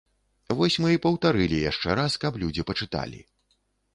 Вось 0.59 0.77
мы 0.85 0.89
і 0.93 1.01
паўтарылі 1.03 1.59
яшчэ 1.71 1.97
раз, 1.99 2.17
каб 2.23 2.39
людзі 2.45 2.65
пачыталі. 2.69 3.21